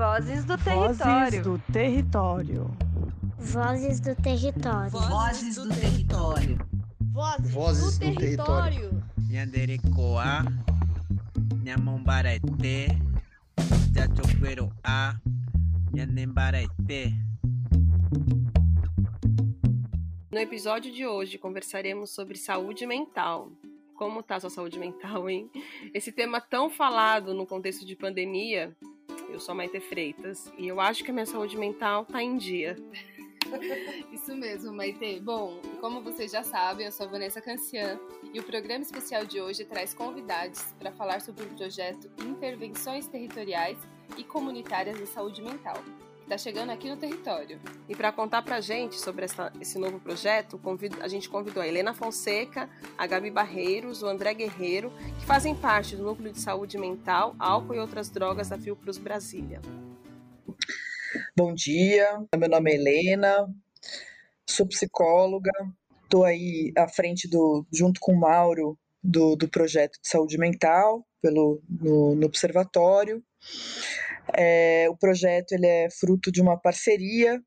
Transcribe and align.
Vozes 0.00 0.46
do 0.46 0.56
Território. 0.56 0.96
Vozes 0.96 1.42
do 1.42 1.58
Território. 1.70 2.76
Vozes 3.38 4.00
do 4.00 4.16
Território. 4.16 4.90
Vozes 4.90 5.56
do 5.56 5.68
Território. 5.68 6.58
Vozes, 7.12 7.98
do, 7.98 8.14
Território. 8.16 9.04
Nyanderekoa, 9.28 10.46
Nyamombarete, 11.62 12.98
Jachoqueroa, 13.92 15.20
Nyanembarete. 15.92 17.14
No 20.32 20.38
episódio 20.38 20.90
de 20.90 21.06
hoje 21.06 21.36
conversaremos 21.36 22.14
sobre 22.14 22.38
saúde 22.38 22.86
mental. 22.86 23.52
Como 23.96 24.22
tá 24.22 24.36
a 24.36 24.40
sua 24.40 24.48
saúde 24.48 24.78
mental, 24.78 25.28
hein? 25.28 25.50
Esse 25.92 26.10
tema 26.10 26.40
tão 26.40 26.70
falado 26.70 27.34
no 27.34 27.46
contexto 27.46 27.84
de 27.84 27.94
pandemia. 27.94 28.74
Eu 29.32 29.40
sou 29.40 29.52
a 29.52 29.54
Maite 29.54 29.80
Freitas 29.80 30.52
e 30.58 30.68
eu 30.68 30.80
acho 30.80 31.04
que 31.04 31.10
a 31.10 31.14
minha 31.14 31.26
saúde 31.26 31.56
mental 31.56 32.04
tá 32.04 32.22
em 32.22 32.36
dia. 32.36 32.76
Isso 34.12 34.34
mesmo, 34.36 34.72
Maite. 34.72 35.20
Bom, 35.20 35.60
como 35.80 36.02
vocês 36.02 36.30
já 36.30 36.42
sabem, 36.42 36.86
eu 36.86 36.92
sou 36.92 37.06
a 37.06 37.10
Vanessa 37.10 37.40
Cancian 37.40 37.98
e 38.32 38.38
o 38.38 38.42
programa 38.42 38.82
especial 38.82 39.24
de 39.24 39.40
hoje 39.40 39.64
traz 39.64 39.94
convidados 39.94 40.62
para 40.78 40.92
falar 40.92 41.20
sobre 41.20 41.44
o 41.44 41.48
projeto 41.48 42.10
Intervenções 42.22 43.06
Territoriais 43.06 43.78
e 44.16 44.24
Comunitárias 44.24 45.00
em 45.00 45.06
Saúde 45.06 45.42
Mental, 45.42 45.76
está 46.30 46.38
chegando 46.38 46.70
aqui 46.70 46.88
no 46.88 46.96
território. 46.96 47.58
E 47.88 47.94
para 47.96 48.12
contar 48.12 48.42
pra 48.42 48.60
gente 48.60 49.00
sobre 49.00 49.24
essa- 49.24 49.52
esse 49.60 49.76
novo 49.80 49.98
projeto, 49.98 50.56
convido- 50.58 51.02
a 51.02 51.08
gente 51.08 51.28
convidou 51.28 51.60
a 51.60 51.66
Helena 51.66 51.92
Fonseca, 51.92 52.70
a 52.96 53.04
Gabi 53.04 53.32
Barreiros, 53.32 54.00
o 54.00 54.06
André 54.06 54.32
Guerreiro, 54.32 54.92
que 55.18 55.26
fazem 55.26 55.56
parte 55.56 55.96
do 55.96 56.04
Núcleo 56.04 56.32
de 56.32 56.40
Saúde 56.40 56.78
Mental, 56.78 57.34
Álcool 57.36 57.74
e 57.74 57.78
Outras 57.80 58.08
Drogas 58.08 58.48
da 58.48 58.56
Fiocruz 58.56 58.96
Brasília. 58.96 59.60
Bom 61.36 61.52
dia, 61.52 62.24
meu 62.38 62.48
nome 62.48 62.70
é 62.70 62.74
Helena, 62.76 63.52
sou 64.48 64.66
psicóloga, 64.68 65.50
estou 66.04 66.24
aí 66.24 66.72
à 66.76 66.86
frente 66.86 67.26
do, 67.28 67.66
junto 67.72 67.98
com 68.00 68.12
o 68.12 68.20
Mauro, 68.20 68.78
do, 69.02 69.34
do 69.34 69.48
projeto 69.48 69.98
de 70.00 70.08
saúde 70.08 70.38
mental 70.38 71.04
pelo, 71.20 71.60
no, 71.68 72.14
no 72.14 72.26
observatório. 72.26 73.20
É, 74.36 74.88
o 74.88 74.96
projeto 74.96 75.52
ele 75.52 75.66
é 75.66 75.88
fruto 75.90 76.30
de 76.30 76.40
uma 76.40 76.58
parceria 76.58 77.42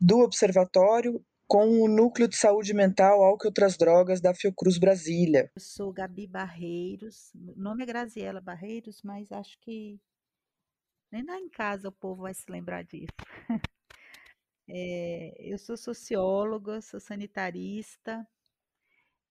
do 0.00 0.20
observatório 0.20 1.24
com 1.46 1.80
o 1.80 1.88
Núcleo 1.88 2.28
de 2.28 2.36
Saúde 2.36 2.74
Mental, 2.74 3.24
Álcool 3.24 3.46
e 3.46 3.48
Outras 3.48 3.76
Drogas 3.76 4.20
da 4.20 4.34
Fiocruz 4.34 4.78
Brasília. 4.78 5.50
Eu 5.56 5.62
sou 5.62 5.90
Gabi 5.90 6.26
Barreiros. 6.26 7.32
Meu 7.34 7.56
nome 7.56 7.82
é 7.82 7.86
Graziela 7.86 8.40
Barreiros, 8.40 9.00
mas 9.02 9.32
acho 9.32 9.58
que 9.60 9.98
nem 11.10 11.24
lá 11.24 11.38
em 11.38 11.48
casa 11.48 11.88
o 11.88 11.92
povo 11.92 12.22
vai 12.22 12.34
se 12.34 12.44
lembrar 12.50 12.84
disso. 12.84 13.12
É, 14.70 15.34
eu 15.38 15.56
sou 15.56 15.78
socióloga, 15.78 16.82
sou 16.82 17.00
sanitarista 17.00 18.28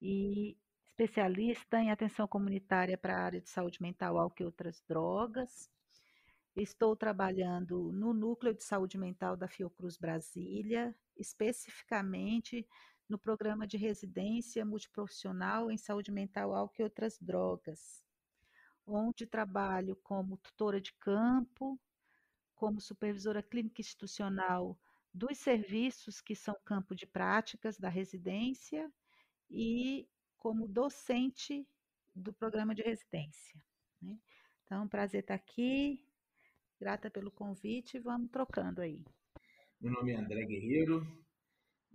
e 0.02 0.58
especialista 0.88 1.80
em 1.80 1.92
atenção 1.92 2.28
comunitária 2.28 2.98
para 2.98 3.16
a 3.16 3.24
área 3.24 3.40
de 3.40 3.48
saúde 3.48 3.80
mental, 3.80 4.18
álcool 4.18 4.42
e 4.42 4.46
outras 4.46 4.82
drogas. 4.88 5.70
Estou 6.60 6.96
trabalhando 6.96 7.92
no 7.92 8.16
Núcleo 8.16 8.52
de 8.52 8.64
Saúde 8.64 8.98
Mental 8.98 9.38
da 9.38 9.48
Fiocruz 9.48 9.96
Brasília, 9.96 10.96
especificamente 11.16 12.68
no 13.08 13.20
programa 13.20 13.68
de 13.68 13.78
residência 13.78 14.66
multiprofissional 14.66 15.70
em 15.70 15.78
saúde 15.78 16.12
mental, 16.12 16.56
álcool 16.56 16.82
e 16.82 16.84
outras 16.84 17.20
drogas, 17.22 18.04
onde 18.88 19.28
trabalho 19.28 19.96
como 19.98 20.36
tutora 20.38 20.82
de 20.82 20.94
campo, 20.94 21.80
como 22.56 22.82
supervisora 22.82 23.44
clínica 23.44 23.80
institucional 23.80 24.76
dos 25.14 25.38
serviços 25.38 26.20
que 26.22 26.36
são 26.36 26.58
campo 26.66 26.96
de 26.96 27.06
práticas 27.06 27.78
da 27.78 27.88
residência 27.88 28.92
e 29.48 30.10
como 30.40 30.68
docente 30.68 31.68
do 32.16 32.34
programa 32.34 32.74
de 32.74 32.82
residência. 32.82 33.62
né. 34.02 34.18
Então, 34.66 34.84
é 34.84 34.88
prazer 34.88 35.22
estar 35.22 35.36
aqui, 35.36 36.04
grata 36.80 37.10
pelo 37.10 37.32
convite, 37.32 38.00
vamos 38.00 38.30
trocando 38.30 38.82
aí. 38.82 39.04
Meu 39.82 39.92
nome 39.92 40.12
é 40.12 40.16
André 40.16 40.46
Guerreiro. 40.46 41.06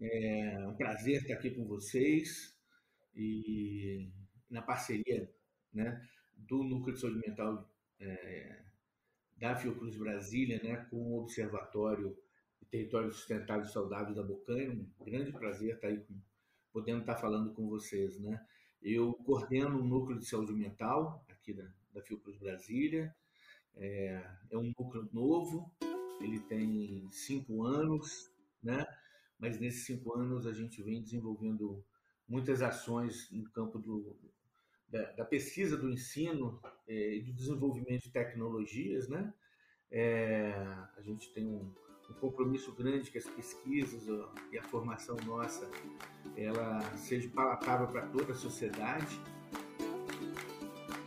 É 0.00 0.66
um 0.66 0.74
prazer 0.74 1.22
estar 1.22 1.34
aqui 1.34 1.50
com 1.50 1.64
vocês 1.64 2.56
e 3.14 4.10
na 4.50 4.60
parceria 4.60 5.32
né, 5.72 6.04
do 6.34 6.64
Núcleo 6.64 6.94
de 6.94 7.00
Saúde 7.00 7.20
Mental 7.26 7.70
é, 8.00 8.62
da 9.36 9.54
Fiocruz 9.54 9.96
Brasília 9.96 10.60
né, 10.62 10.76
com 10.90 10.96
o 10.96 11.20
Observatório 11.20 12.16
de 12.60 12.66
Território 12.66 13.12
Sustentável 13.12 13.64
e 13.64 13.72
Saudável 13.72 14.14
da 14.14 14.22
Bocanha. 14.22 14.70
Um 14.70 15.04
grande 15.04 15.30
prazer 15.30 15.76
estar 15.76 15.88
aí 15.88 15.98
com, 15.98 16.20
podendo 16.72 17.00
estar 17.00 17.16
falando 17.16 17.52
com 17.54 17.68
vocês. 17.68 18.18
Né? 18.18 18.44
Eu 18.80 19.12
coordeno 19.14 19.80
o 19.80 19.84
Núcleo 19.84 20.18
de 20.18 20.26
Saúde 20.26 20.52
Mental 20.52 21.24
aqui 21.28 21.52
da, 21.52 21.68
da 21.92 22.02
Fiocruz 22.02 22.38
Brasília. 22.38 23.14
É, 23.76 24.22
é 24.50 24.56
um 24.56 24.72
núcleo 24.78 25.08
novo, 25.12 25.70
ele 26.20 26.40
tem 26.40 27.08
cinco 27.10 27.64
anos, 27.64 28.30
né? 28.62 28.86
mas 29.38 29.58
nesses 29.58 29.84
cinco 29.84 30.14
anos 30.14 30.46
a 30.46 30.52
gente 30.52 30.82
vem 30.82 31.02
desenvolvendo 31.02 31.84
muitas 32.28 32.62
ações 32.62 33.28
no 33.32 33.50
campo 33.50 33.78
do, 33.78 34.16
da, 34.88 35.10
da 35.12 35.24
pesquisa 35.24 35.76
do 35.76 35.90
ensino 35.90 36.60
eh, 36.86 37.16
e 37.16 37.22
do 37.22 37.32
desenvolvimento 37.32 38.04
de 38.04 38.10
tecnologias. 38.10 39.08
Né? 39.08 39.32
Eh, 39.90 40.54
a 40.96 41.00
gente 41.02 41.32
tem 41.32 41.46
um, 41.46 41.74
um 42.08 42.14
compromisso 42.20 42.72
grande 42.72 43.10
que 43.10 43.18
as 43.18 43.26
pesquisas 43.26 44.08
ó, 44.08 44.32
e 44.52 44.58
a 44.58 44.62
formação 44.62 45.16
nossa 45.26 45.68
ela 46.36 46.80
seja 46.96 47.28
palatável 47.30 47.88
para 47.88 48.06
toda 48.08 48.32
a 48.32 48.36
sociedade. 48.36 49.20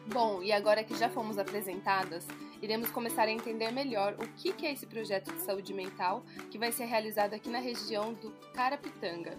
Bom, 0.07 0.43
e 0.43 0.51
agora 0.51 0.83
que 0.83 0.95
já 0.97 1.09
fomos 1.09 1.37
apresentadas, 1.37 2.25
iremos 2.61 2.89
começar 2.89 3.23
a 3.23 3.31
entender 3.31 3.71
melhor 3.71 4.15
o 4.19 4.27
que 4.33 4.65
é 4.65 4.71
esse 4.71 4.85
projeto 4.85 5.33
de 5.33 5.41
saúde 5.41 5.73
mental 5.73 6.23
que 6.51 6.57
vai 6.57 6.71
ser 6.71 6.85
realizado 6.85 7.33
aqui 7.33 7.49
na 7.49 7.59
região 7.59 8.13
do 8.13 8.31
Carapitanga. 8.53 9.35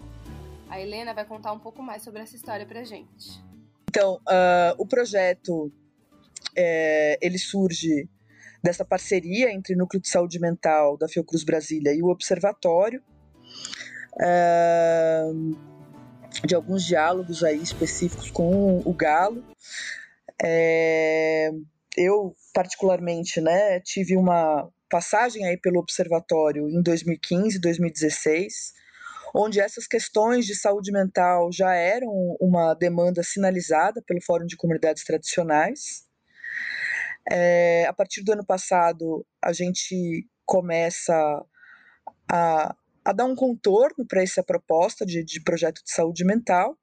A 0.69 0.79
Helena 0.79 1.13
vai 1.13 1.25
contar 1.25 1.53
um 1.53 1.59
pouco 1.59 1.81
mais 1.81 2.03
sobre 2.03 2.21
essa 2.21 2.35
história 2.35 2.65
pra 2.65 2.83
gente. 2.83 3.41
Então, 3.89 4.19
ah, 4.27 4.75
o 4.77 4.85
projeto 4.85 5.71
é, 6.55 7.17
ele 7.21 7.37
surge 7.37 8.07
dessa 8.61 8.83
parceria 8.83 9.51
entre 9.51 9.73
o 9.73 9.77
Núcleo 9.77 10.01
de 10.01 10.09
Saúde 10.09 10.39
Mental 10.39 10.97
da 10.97 11.07
Fiocruz 11.07 11.43
Brasília 11.43 11.93
e 11.93 12.01
o 12.01 12.07
Observatório, 12.07 13.01
ah, 14.21 15.31
de 16.45 16.53
alguns 16.53 16.83
diálogos 16.85 17.43
aí 17.43 17.61
específicos 17.61 18.29
com 18.29 18.81
o 18.85 18.93
Galo. 18.93 19.43
É, 20.43 21.49
eu, 21.97 22.35
particularmente, 22.53 23.41
né, 23.41 23.79
tive 23.79 24.15
uma 24.15 24.69
passagem 24.89 25.45
aí 25.45 25.57
pelo 25.57 25.79
Observatório 25.79 26.69
em 26.69 26.81
2015, 26.81 27.59
2016, 27.59 28.73
onde 29.35 29.59
essas 29.59 29.87
questões 29.87 30.45
de 30.45 30.55
saúde 30.55 30.91
mental 30.91 31.51
já 31.51 31.73
eram 31.73 32.09
uma 32.39 32.73
demanda 32.73 33.23
sinalizada 33.23 34.01
pelo 34.05 34.21
Fórum 34.21 34.45
de 34.45 34.55
Comunidades 34.55 35.03
Tradicionais. 35.03 36.05
É, 37.29 37.85
a 37.87 37.93
partir 37.93 38.23
do 38.23 38.31
ano 38.31 38.45
passado, 38.45 39.25
a 39.43 39.51
gente 39.51 40.25
começa 40.45 41.13
a, 42.31 42.75
a 43.03 43.13
dar 43.13 43.25
um 43.25 43.35
contorno 43.35 44.05
para 44.07 44.23
essa 44.23 44.41
proposta 44.41 45.05
de, 45.05 45.23
de 45.23 45.41
projeto 45.43 45.83
de 45.83 45.91
saúde 45.91 46.23
mental. 46.23 46.77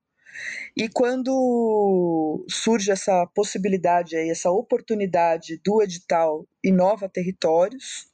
E 0.77 0.89
quando 0.89 2.45
surge 2.49 2.91
essa 2.91 3.27
possibilidade, 3.35 4.17
aí, 4.17 4.31
essa 4.31 4.51
oportunidade 4.51 5.61
do 5.65 5.83
edital 5.83 6.47
Inova 6.63 7.09
Territórios, 7.09 8.09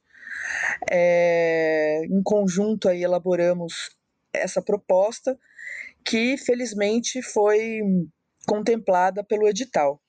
é, 0.91 2.03
em 2.05 2.23
conjunto 2.23 2.89
aí 2.89 3.03
elaboramos 3.03 3.91
essa 4.33 4.63
proposta 4.63 5.39
que 6.05 6.37
felizmente 6.39 7.23
foi 7.23 7.81
contemplada 8.47 9.25
pelo 9.25 9.49
edital. 9.49 10.01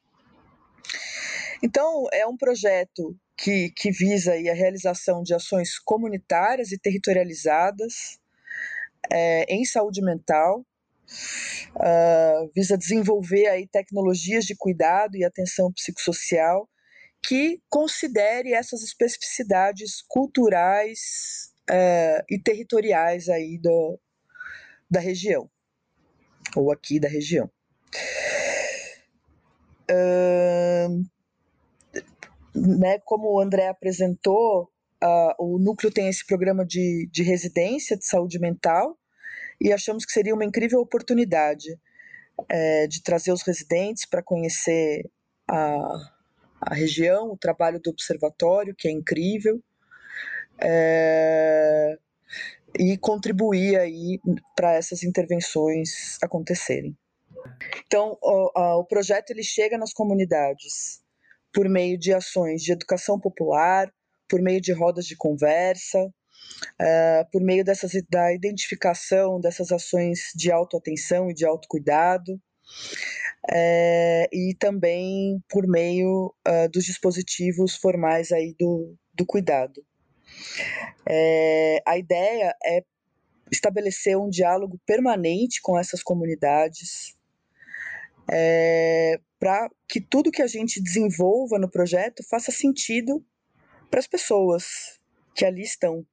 Então, 1.63 2.07
é 2.11 2.25
um 2.25 2.37
projeto 2.37 3.15
que, 3.37 3.71
que 3.75 3.91
visa 3.91 4.33
a 4.33 4.53
realização 4.53 5.21
de 5.21 5.33
ações 5.33 5.77
comunitárias 5.79 6.71
e 6.71 6.79
territorializadas 6.79 8.19
é, 9.11 9.45
em 9.53 9.63
saúde 9.65 10.01
mental, 10.01 10.65
uh, 11.75 12.51
visa 12.55 12.77
desenvolver 12.77 13.47
aí 13.47 13.67
tecnologias 13.67 14.45
de 14.45 14.55
cuidado 14.55 15.15
e 15.15 15.23
atenção 15.23 15.71
psicossocial 15.71 16.67
que 17.23 17.61
considere 17.69 18.53
essas 18.53 18.81
especificidades 18.81 20.03
culturais 20.07 21.51
uh, 21.69 22.23
e 22.29 22.39
territoriais 22.39 23.29
aí 23.29 23.59
do, 23.59 23.99
da 24.89 24.99
região, 24.99 25.49
ou 26.55 26.71
aqui 26.71 26.99
da 26.99 27.07
região. 27.07 27.49
Uh, 29.89 31.03
né, 32.55 32.99
como 33.05 33.33
o 33.33 33.39
André 33.39 33.67
apresentou, 33.67 34.69
uh, 35.03 35.33
o 35.37 35.59
núcleo 35.59 35.91
tem 35.91 36.07
esse 36.07 36.25
programa 36.25 36.65
de, 36.65 37.07
de 37.11 37.23
residência 37.23 37.97
de 37.97 38.05
saúde 38.05 38.39
mental 38.39 38.97
e 39.61 39.71
achamos 39.71 40.03
que 40.03 40.11
seria 40.11 40.33
uma 40.33 40.43
incrível 40.43 40.79
oportunidade 40.79 41.79
é, 42.49 42.87
de 42.87 43.03
trazer 43.03 43.31
os 43.31 43.43
residentes 43.43 44.07
para 44.07 44.23
conhecer 44.23 45.07
a, 45.47 46.11
a 46.59 46.73
região, 46.73 47.31
o 47.31 47.37
trabalho 47.37 47.79
do 47.79 47.91
observatório, 47.91 48.73
que 48.75 48.87
é 48.87 48.91
incrível, 48.91 49.61
é, 50.59 51.95
e 52.79 52.97
contribuir 52.97 53.77
aí 53.77 54.19
para 54.55 54.73
essas 54.73 55.03
intervenções 55.03 56.17
acontecerem. 56.23 56.97
Então, 57.85 58.17
o, 58.19 58.79
o 58.79 58.85
projeto 58.85 59.29
ele 59.29 59.43
chega 59.43 59.77
nas 59.77 59.93
comunidades 59.93 61.03
por 61.53 61.69
meio 61.69 61.99
de 61.99 62.13
ações 62.13 62.63
de 62.63 62.71
educação 62.71 63.19
popular, 63.19 63.93
por 64.27 64.41
meio 64.41 64.61
de 64.61 64.71
rodas 64.71 65.05
de 65.05 65.15
conversa, 65.15 66.11
uh, 66.79 67.29
por 67.31 67.41
meio 67.41 67.63
dessas, 67.63 67.91
da 68.09 68.33
identificação 68.33 69.39
dessas 69.39 69.71
ações 69.71 70.31
de 70.35 70.51
autoatenção 70.51 71.29
e 71.29 71.33
de 71.33 71.45
autocuidado, 71.45 72.33
uh, 72.33 74.27
e 74.31 74.55
também 74.59 75.41
por 75.49 75.67
meio 75.67 76.33
uh, 76.47 76.69
dos 76.71 76.85
dispositivos 76.85 77.75
formais 77.75 78.31
aí 78.31 78.55
do, 78.59 78.95
do 79.13 79.25
cuidado. 79.25 79.83
a 81.85 81.97
ideia 81.97 82.55
é 82.65 82.83
estabelecer 83.51 84.17
um 84.17 84.29
diálogo 84.29 84.79
permanente 84.85 85.61
com 85.61 85.77
essas 85.77 86.01
comunidades, 86.01 87.15
para 89.37 89.69
que 89.89 89.99
tudo 89.99 90.31
que 90.31 90.41
a 90.41 90.47
gente 90.47 90.81
desenvolva 90.81 91.59
no 91.59 91.69
projeto 91.69 92.23
faça 92.29 92.49
sentido 92.49 93.21
para 93.89 93.99
as 93.99 94.07
pessoas 94.07 95.01
que 95.35 95.43
ali 95.43 95.61
estão. 95.61 96.05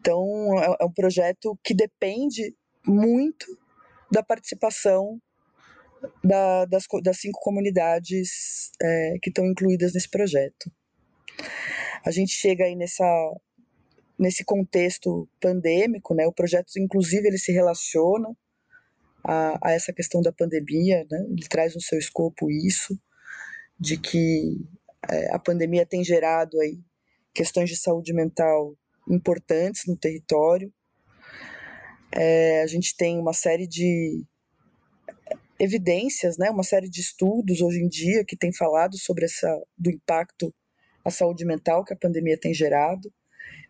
Então, 0.00 0.58
é, 0.58 0.76
é 0.80 0.84
um 0.84 0.92
projeto 0.92 1.58
que 1.62 1.74
depende 1.74 2.54
muito 2.86 3.46
da 4.10 4.22
participação 4.22 5.20
da, 6.24 6.64
das, 6.64 6.84
das, 7.02 7.18
cinco 7.18 7.38
comunidades 7.40 8.70
é, 8.82 9.18
que 9.22 9.28
estão 9.28 9.44
incluídas 9.44 9.92
nesse 9.92 10.08
projeto. 10.08 10.72
A 12.04 12.10
gente 12.10 12.32
chega 12.32 12.64
aí 12.64 12.74
nessa, 12.74 13.04
nesse 14.18 14.42
contexto 14.42 15.28
pandêmico, 15.38 16.14
né? 16.14 16.26
O 16.26 16.32
projeto, 16.32 16.70
inclusive, 16.78 17.28
ele 17.28 17.38
se 17.38 17.52
relaciona 17.52 18.34
a, 19.22 19.68
a 19.68 19.72
essa 19.72 19.92
questão 19.92 20.22
da 20.22 20.32
pandemia, 20.32 21.06
né? 21.10 21.26
Ele 21.28 21.46
traz 21.46 21.74
no 21.74 21.80
seu 21.82 21.98
escopo 21.98 22.50
isso, 22.50 22.98
de 23.78 23.98
que 23.98 24.56
é, 25.10 25.34
a 25.34 25.38
pandemia 25.38 25.84
tem 25.84 26.02
gerado 26.02 26.58
aí 26.58 26.80
questões 27.34 27.68
de 27.68 27.76
saúde 27.76 28.14
mental 28.14 28.74
importantes 29.10 29.86
no 29.86 29.96
território. 29.96 30.72
É, 32.12 32.62
a 32.62 32.66
gente 32.66 32.96
tem 32.96 33.18
uma 33.18 33.32
série 33.32 33.66
de 33.66 34.24
evidências, 35.58 36.38
né, 36.38 36.50
uma 36.50 36.62
série 36.62 36.88
de 36.88 37.00
estudos 37.00 37.60
hoje 37.60 37.78
em 37.78 37.88
dia 37.88 38.24
que 38.24 38.36
tem 38.36 38.52
falado 38.52 38.96
sobre 38.98 39.26
essa 39.26 39.60
do 39.76 39.90
impacto 39.90 40.54
à 41.04 41.10
saúde 41.10 41.44
mental 41.44 41.84
que 41.84 41.92
a 41.92 41.96
pandemia 41.96 42.38
tem 42.38 42.54
gerado. 42.54 43.12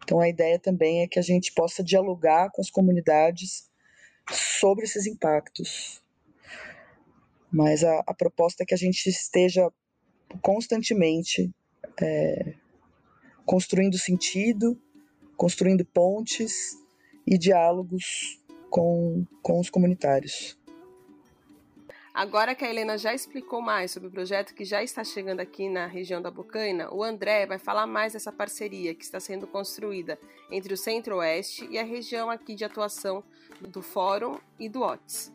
Então 0.02 0.20
a 0.20 0.28
ideia 0.28 0.58
também 0.58 1.02
é 1.02 1.08
que 1.08 1.18
a 1.18 1.22
gente 1.22 1.52
possa 1.52 1.82
dialogar 1.82 2.50
com 2.52 2.60
as 2.60 2.70
comunidades 2.70 3.68
sobre 4.30 4.84
esses 4.84 5.06
impactos. 5.06 6.00
Mas 7.52 7.82
a, 7.82 8.02
a 8.06 8.14
proposta 8.14 8.62
é 8.62 8.66
que 8.66 8.74
a 8.74 8.78
gente 8.78 9.08
esteja 9.08 9.68
constantemente 10.40 11.50
é, 12.00 12.54
construindo 13.44 13.98
sentido, 13.98 14.80
construindo 15.40 15.86
pontes 15.86 16.78
e 17.26 17.38
diálogos 17.38 18.38
com, 18.68 19.24
com 19.40 19.58
os 19.58 19.70
comunitários. 19.70 20.60
Agora 22.12 22.54
que 22.54 22.62
a 22.62 22.68
Helena 22.68 22.98
já 22.98 23.14
explicou 23.14 23.62
mais 23.62 23.90
sobre 23.90 24.10
o 24.10 24.12
projeto 24.12 24.54
que 24.54 24.66
já 24.66 24.82
está 24.82 25.02
chegando 25.02 25.40
aqui 25.40 25.70
na 25.70 25.86
região 25.86 26.20
da 26.20 26.30
Bocaina, 26.30 26.92
o 26.92 27.02
André 27.02 27.46
vai 27.46 27.58
falar 27.58 27.86
mais 27.86 28.12
dessa 28.12 28.30
parceria 28.30 28.94
que 28.94 29.02
está 29.02 29.18
sendo 29.18 29.46
construída 29.46 30.18
entre 30.50 30.74
o 30.74 30.76
Centro-Oeste 30.76 31.66
e 31.70 31.78
a 31.78 31.84
região 31.84 32.28
aqui 32.28 32.54
de 32.54 32.66
atuação 32.66 33.24
do 33.66 33.80
Fórum 33.80 34.38
e 34.58 34.68
do 34.68 34.82
OTS. 34.82 35.32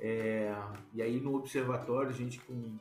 É, 0.00 0.54
e 0.92 1.00
aí 1.00 1.18
no 1.18 1.34
observatório 1.34 2.10
a 2.10 2.14
gente 2.14 2.38
com 2.40 2.76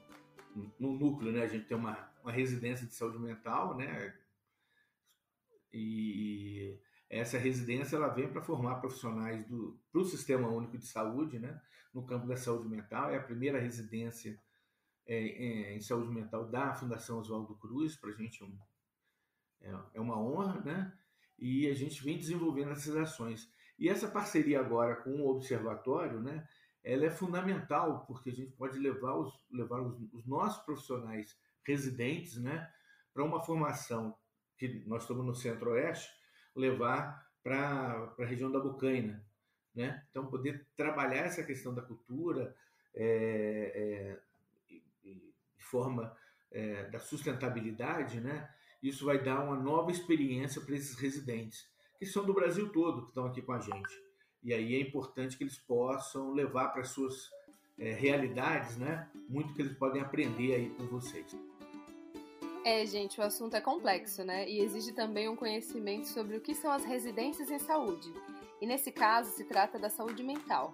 no 0.77 0.91
núcleo, 0.91 1.31
né, 1.31 1.44
a 1.44 1.47
gente 1.47 1.65
tem 1.68 1.77
uma, 1.77 1.97
uma 2.21 2.33
residência 2.33 2.85
de 2.85 2.94
saúde 2.94 3.18
mental, 3.18 3.77
né, 3.77 4.13
e 5.73 6.79
essa 7.09 7.37
residência 7.37 7.95
ela 7.95 8.09
vem 8.09 8.27
para 8.27 8.41
formar 8.41 8.75
profissionais 8.75 9.45
para 9.91 10.01
o 10.01 10.05
Sistema 10.05 10.49
Único 10.49 10.77
de 10.77 10.85
Saúde, 10.85 11.39
né, 11.39 11.59
no 11.93 12.05
campo 12.05 12.27
da 12.27 12.35
saúde 12.35 12.67
mental. 12.67 13.09
É 13.09 13.17
a 13.17 13.23
primeira 13.23 13.59
residência 13.59 14.39
é, 15.05 15.15
é, 15.15 15.75
em 15.75 15.81
saúde 15.81 16.13
mental 16.13 16.49
da 16.49 16.73
Fundação 16.73 17.19
Oswaldo 17.19 17.55
Cruz, 17.55 17.95
para 17.95 18.09
a 18.09 18.13
gente 18.13 18.43
um, 18.43 18.57
é, 19.61 19.73
é 19.93 20.01
uma 20.01 20.19
honra, 20.19 20.59
né? 20.61 20.93
E 21.39 21.67
a 21.67 21.73
gente 21.73 22.03
vem 22.03 22.17
desenvolvendo 22.17 22.71
essas 22.71 22.95
ações. 22.95 23.49
E 23.79 23.87
essa 23.87 24.09
parceria 24.09 24.59
agora 24.59 24.95
com 24.95 25.21
o 25.21 25.29
Observatório, 25.29 26.19
né? 26.19 26.45
Ela 26.83 27.05
é 27.05 27.09
fundamental 27.09 28.05
porque 28.05 28.29
a 28.29 28.33
gente 28.33 28.51
pode 28.51 28.77
levar 28.79 29.15
os, 29.15 29.33
levar 29.49 29.81
os, 29.81 29.97
os 30.11 30.25
nossos 30.25 30.63
profissionais 30.65 31.37
residentes, 31.65 32.37
né? 32.41 32.69
Para 33.13 33.23
uma 33.23 33.41
formação 33.41 34.15
que 34.57 34.83
nós 34.86 35.04
estamos 35.04 35.25
no 35.25 35.36
Centro-Oeste, 35.36 36.12
levar 36.56 37.25
para 37.44 38.13
a 38.19 38.25
região 38.25 38.51
da 38.51 38.59
Bocaina, 38.59 39.24
né? 39.74 40.04
Então, 40.09 40.25
poder 40.25 40.65
trabalhar 40.75 41.25
essa 41.25 41.44
questão 41.44 41.74
da 41.74 41.81
cultura 41.81 42.56
é, 42.94 44.19
é, 44.65 44.77
de 45.07 45.63
forma 45.63 46.15
é, 46.51 46.86
da 46.89 47.00
sustentabilidade, 47.00 48.19
né? 48.19 48.50
Isso 48.81 49.06
vai 49.06 49.24
dar 49.24 49.44
uma 49.44 49.56
nova 49.56 49.92
experiência 49.92 50.62
para 50.62 50.75
esses 50.75 50.98
residentes, 50.98 51.68
que 51.98 52.06
são 52.06 52.25
do 52.25 52.33
Brasil 52.33 52.69
todo, 52.69 53.03
que 53.03 53.10
estão 53.10 53.25
aqui 53.25 53.42
com 53.42 53.53
a 53.53 53.60
gente. 53.60 54.07
E 54.44 54.53
aí 54.53 54.75
é 54.75 54.80
importante 54.80 55.38
que 55.38 55.44
eles 55.44 55.57
possam 55.57 56.33
levar 56.33 56.69
para 56.69 56.81
as 56.81 56.89
suas 56.89 57.30
é, 57.77 57.94
realidades, 57.94 58.77
né? 58.77 59.10
Muito 59.30 59.53
que 59.53 59.62
eles 59.62 59.77
podem 59.77 60.01
aprender 60.01 60.56
aí 60.56 60.69
com 60.71 60.86
vocês. 60.88 61.36
É, 62.69 62.85
gente, 62.85 63.17
o 63.17 63.23
assunto 63.23 63.55
é 63.55 63.61
complexo, 63.61 64.25
né? 64.25 64.45
E 64.45 64.59
exige 64.59 64.91
também 64.91 65.29
um 65.29 65.38
conhecimento 65.38 66.05
sobre 66.09 66.36
o 66.36 66.41
que 66.41 66.53
são 66.53 66.69
as 66.69 66.83
residências 66.83 67.50
em 67.50 67.57
saúde 67.57 68.13
e 68.59 68.67
nesse 68.67 68.91
caso 68.91 69.31
se 69.31 69.45
trata 69.45 69.79
da 69.79 69.89
saúde 69.89 70.21
mental. 70.21 70.74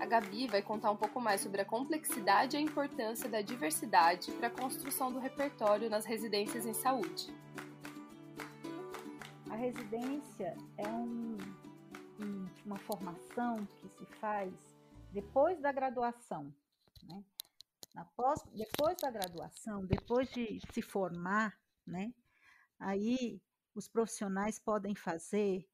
A 0.00 0.06
Gabi 0.06 0.46
vai 0.46 0.62
contar 0.62 0.90
um 0.90 0.96
pouco 0.96 1.20
mais 1.20 1.42
sobre 1.42 1.60
a 1.60 1.64
complexidade 1.66 2.56
e 2.56 2.58
a 2.58 2.62
importância 2.62 3.28
da 3.28 3.42
diversidade 3.42 4.32
para 4.32 4.46
a 4.46 4.50
construção 4.50 5.12
do 5.12 5.18
repertório 5.18 5.90
nas 5.90 6.06
residências 6.06 6.64
em 6.64 6.72
saúde. 6.72 7.30
A 9.50 9.54
residência 9.54 10.56
é 10.78 10.88
um, 10.88 11.36
um, 12.20 12.46
uma 12.64 12.78
formação 12.78 13.68
que 13.82 13.88
se 13.90 14.06
faz 14.18 14.50
depois 15.12 15.60
da 15.60 15.70
graduação. 15.70 16.50
Né? 17.06 17.22
Depois 18.52 18.96
da 19.00 19.10
graduação, 19.10 19.86
depois 19.86 20.28
de 20.30 20.60
se 20.72 20.82
formar, 20.82 21.56
né? 21.86 22.12
aí 22.78 23.40
os 23.74 23.88
profissionais 23.88 24.58
podem 24.58 24.94
fazer 24.94 25.68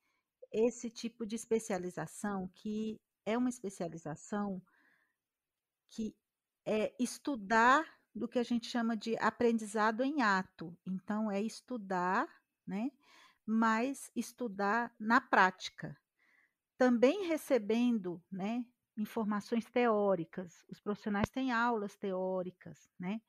esse 0.52 0.90
tipo 0.90 1.26
de 1.26 1.36
especialização, 1.36 2.48
que 2.54 3.00
é 3.24 3.36
uma 3.36 3.48
especialização 3.48 4.62
que 5.88 6.14
é 6.64 6.94
estudar 6.98 7.84
do 8.14 8.28
que 8.28 8.38
a 8.38 8.42
gente 8.42 8.66
chama 8.66 8.96
de 8.96 9.16
aprendizado 9.18 10.02
em 10.02 10.22
ato. 10.22 10.76
Então, 10.86 11.30
é 11.30 11.40
estudar, 11.40 12.28
né? 12.66 12.90
Mas 13.46 14.10
estudar 14.14 14.94
na 14.98 15.20
prática. 15.20 15.96
Também 16.76 17.26
recebendo, 17.26 18.22
né? 18.30 18.64
Informações 19.00 19.64
teóricas. 19.64 20.64
Os 20.68 20.78
profissionais 20.78 21.28
têm 21.30 21.50
aulas 21.50 21.96
teóricas, 21.96 22.90
né? 22.98 23.20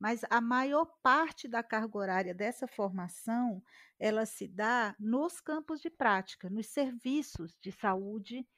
mas 0.00 0.22
a 0.30 0.40
maior 0.40 0.86
parte 1.02 1.46
da 1.46 1.62
carga 1.62 1.98
horária 1.98 2.34
dessa 2.34 2.66
formação 2.66 3.62
ela 3.98 4.24
se 4.24 4.48
dá 4.48 4.96
nos 4.98 5.40
campos 5.42 5.78
de 5.82 5.90
prática, 5.90 6.48
nos 6.48 6.68
serviços 6.68 7.54
de 7.60 7.70
saúde, 7.70 8.48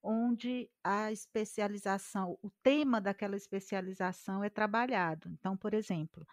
onde 0.00 0.70
a 0.82 1.10
especialização, 1.10 2.38
o 2.40 2.50
tema 2.62 3.00
daquela 3.00 3.36
especialização 3.36 4.44
é 4.44 4.48
trabalhado. 4.48 5.28
Então, 5.28 5.56
por 5.56 5.74
exemplo, 5.74 6.24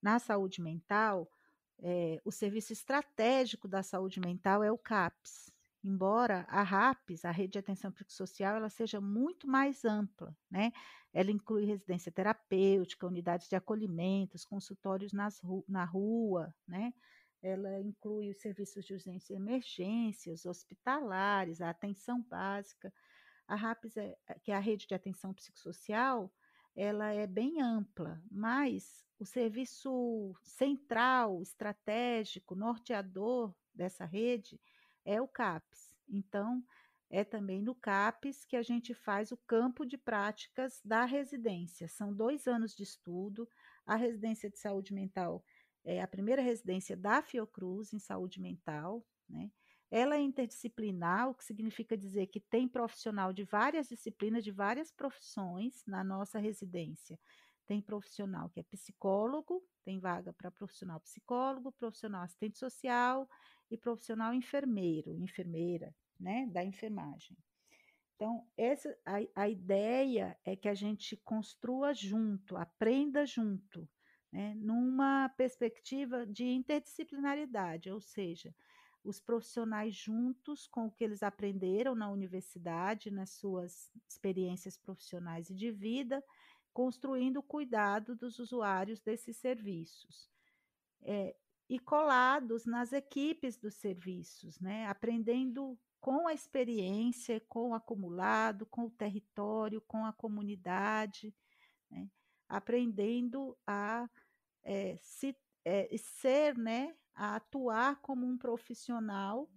na 0.00 0.18
saúde 0.18 0.62
mental, 0.62 1.30
é, 1.78 2.18
o 2.24 2.32
serviço 2.32 2.72
estratégico 2.72 3.68
da 3.68 3.82
saúde 3.82 4.18
mental 4.18 4.62
é 4.62 4.72
o 4.72 4.78
CAPS, 4.78 5.52
embora 5.86 6.44
a 6.48 6.62
RAPS, 6.62 7.24
a 7.24 7.30
Rede 7.30 7.52
de 7.52 7.58
Atenção 7.58 7.92
Psicossocial, 7.92 8.56
ela 8.56 8.68
seja 8.68 9.00
muito 9.00 9.46
mais 9.46 9.84
ampla, 9.84 10.36
né? 10.50 10.72
Ela 11.12 11.30
inclui 11.30 11.64
residência 11.64 12.10
terapêutica, 12.10 13.06
unidades 13.06 13.48
de 13.48 13.56
acolhimentos, 13.56 14.44
consultórios 14.44 15.12
nas, 15.12 15.40
na 15.68 15.84
rua, 15.84 16.54
né? 16.66 16.92
ela 17.42 17.80
inclui 17.80 18.30
os 18.30 18.38
serviços 18.38 18.84
de 18.84 18.94
urgência 18.94 19.32
e 19.32 19.36
emergências, 19.36 20.44
hospitalares, 20.44 21.60
a 21.60 21.70
atenção 21.70 22.20
básica. 22.22 22.92
A 23.46 23.54
RAPS, 23.54 23.96
é, 23.96 24.16
que 24.42 24.50
é 24.50 24.56
a 24.56 24.60
rede 24.60 24.86
de 24.86 24.94
atenção 24.94 25.32
psicossocial, 25.32 26.32
ela 26.74 27.12
é 27.12 27.26
bem 27.26 27.62
ampla, 27.62 28.20
mas 28.30 29.04
o 29.18 29.24
serviço 29.24 30.34
central, 30.42 31.40
estratégico, 31.40 32.54
norteador 32.54 33.54
dessa 33.72 34.04
rede 34.04 34.60
é 35.06 35.22
o 35.22 35.28
CAPS. 35.28 35.94
Então, 36.08 36.62
é 37.08 37.22
também 37.24 37.62
no 37.62 37.74
CAPES 37.74 38.44
que 38.44 38.56
a 38.56 38.62
gente 38.62 38.92
faz 38.92 39.30
o 39.30 39.36
campo 39.46 39.86
de 39.86 39.96
práticas 39.96 40.80
da 40.84 41.04
residência. 41.04 41.88
São 41.88 42.12
dois 42.12 42.46
anos 42.46 42.74
de 42.74 42.82
estudo. 42.82 43.48
A 43.86 43.94
residência 43.94 44.50
de 44.50 44.58
saúde 44.58 44.92
mental 44.92 45.44
é 45.84 46.02
a 46.02 46.08
primeira 46.08 46.42
residência 46.42 46.96
da 46.96 47.22
Fiocruz 47.22 47.92
em 47.92 47.98
saúde 48.00 48.40
mental, 48.40 49.06
né? 49.28 49.50
Ela 49.88 50.16
é 50.16 50.20
interdisciplinar, 50.20 51.30
o 51.30 51.34
que 51.34 51.44
significa 51.44 51.96
dizer 51.96 52.26
que 52.26 52.40
tem 52.40 52.66
profissional 52.66 53.32
de 53.32 53.44
várias 53.44 53.88
disciplinas, 53.88 54.42
de 54.42 54.50
várias 54.50 54.90
profissões 54.90 55.84
na 55.86 56.02
nossa 56.02 56.40
residência. 56.40 57.16
Tem 57.66 57.80
profissional 57.80 58.50
que 58.50 58.58
é 58.58 58.64
psicólogo, 58.64 59.64
tem 59.84 60.00
vaga 60.00 60.32
para 60.32 60.50
profissional 60.50 60.98
psicólogo, 60.98 61.70
profissional 61.70 62.22
assistente 62.22 62.58
social 62.58 63.28
e 63.70 63.76
profissional 63.76 64.32
enfermeiro, 64.32 65.18
enfermeira, 65.18 65.94
né, 66.18 66.46
da 66.52 66.64
enfermagem. 66.64 67.36
Então, 68.14 68.46
essa, 68.56 68.96
a, 69.04 69.42
a 69.42 69.48
ideia 69.48 70.38
é 70.44 70.56
que 70.56 70.68
a 70.68 70.74
gente 70.74 71.16
construa 71.18 71.92
junto, 71.92 72.56
aprenda 72.56 73.26
junto, 73.26 73.86
né, 74.32 74.54
numa 74.56 75.28
perspectiva 75.30 76.26
de 76.26 76.44
interdisciplinaridade, 76.44 77.90
ou 77.90 78.00
seja, 78.00 78.54
os 79.04 79.20
profissionais 79.20 79.94
juntos 79.94 80.66
com 80.66 80.86
o 80.86 80.90
que 80.90 81.04
eles 81.04 81.22
aprenderam 81.22 81.94
na 81.94 82.10
universidade, 82.10 83.10
nas 83.10 83.30
suas 83.30 83.92
experiências 84.08 84.76
profissionais 84.76 85.48
e 85.50 85.54
de 85.54 85.70
vida, 85.70 86.24
construindo 86.72 87.38
o 87.38 87.42
cuidado 87.42 88.16
dos 88.16 88.38
usuários 88.38 89.00
desses 89.00 89.36
serviços. 89.36 90.28
É, 91.02 91.36
e 91.68 91.78
colados 91.78 92.64
nas 92.64 92.92
equipes 92.92 93.56
dos 93.56 93.74
serviços, 93.74 94.60
né? 94.60 94.86
aprendendo 94.86 95.78
com 96.00 96.28
a 96.28 96.32
experiência, 96.32 97.40
com 97.48 97.70
o 97.70 97.74
acumulado, 97.74 98.64
com 98.66 98.84
o 98.84 98.90
território, 98.90 99.80
com 99.80 100.06
a 100.06 100.12
comunidade, 100.12 101.34
né? 101.90 102.08
aprendendo 102.48 103.56
a 103.66 104.08
é, 104.62 104.96
se, 105.00 105.36
é, 105.64 105.96
ser, 105.96 106.56
né, 106.56 106.94
a 107.14 107.36
atuar 107.36 108.00
como 108.00 108.26
um 108.26 108.36
profissional 108.36 109.48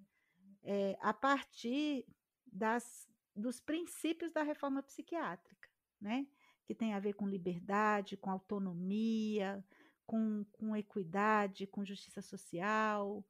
é, 0.64 0.98
a 1.02 1.14
partir 1.14 2.06
das, 2.46 3.08
dos 3.36 3.60
princípios 3.60 4.32
da 4.32 4.42
reforma 4.42 4.82
psiquiátrica, 4.82 5.70
né? 6.02 6.28
que 6.66 6.74
tem 6.76 6.94
a 6.94 7.00
ver 7.00 7.14
com 7.14 7.28
liberdade, 7.28 8.18
com 8.18 8.30
autonomia, 8.30 9.64
com, 10.10 10.44
com 10.54 10.76
equidade, 10.76 11.68
com 11.68 11.86
justiça 11.86 12.20
social, 12.20 13.24